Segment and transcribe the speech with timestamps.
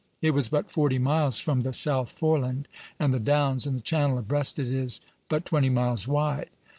[0.19, 2.67] It was but forty miles from the South Foreland
[2.99, 6.49] and the Downs, and the Channel abreast it is but twenty miles wide.